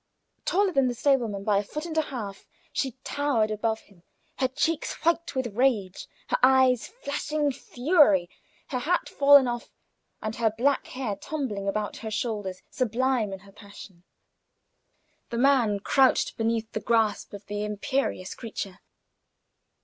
Taller 0.45 0.71
than 0.73 0.87
the 0.87 0.95
stable 0.95 1.27
man 1.27 1.43
by 1.43 1.59
a 1.59 1.63
foot 1.63 1.85
and 1.85 1.95
a 1.95 2.01
half, 2.09 2.47
she 2.73 2.97
towered 3.03 3.51
above 3.51 3.81
him, 3.81 4.01
her 4.39 4.47
cheeks 4.47 4.93
white 5.05 5.35
with 5.35 5.55
rage, 5.55 6.07
her 6.29 6.39
eyes 6.41 6.87
flashing 6.87 7.51
fury, 7.51 8.27
her 8.69 8.79
hat 8.79 9.07
fallen 9.07 9.47
off, 9.47 9.69
and 10.19 10.37
her 10.37 10.51
black 10.57 10.87
hair 10.87 11.15
tumbling 11.15 11.67
about 11.67 11.97
her 11.97 12.09
shoulders, 12.09 12.63
sublime 12.67 13.31
in 13.31 13.41
her 13.41 13.51
passion. 13.51 14.03
The 15.29 15.37
man 15.37 15.79
crouched 15.79 16.35
beneath 16.35 16.71
the 16.71 16.79
grasp 16.81 17.31
of 17.33 17.45
the 17.45 17.63
imperious 17.63 18.33
creature. 18.33 18.79